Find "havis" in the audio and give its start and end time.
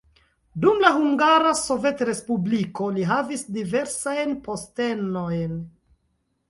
3.13-3.47